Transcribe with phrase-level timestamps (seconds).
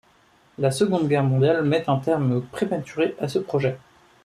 [0.57, 3.77] La Seconde Guerre mondiale met un terme prématuré à ce projet.